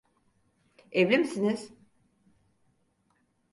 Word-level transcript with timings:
Evli 0.91 1.17
misiniz? 1.17 1.69